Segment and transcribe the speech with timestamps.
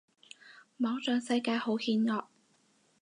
[0.77, 2.25] 網上世界好險惡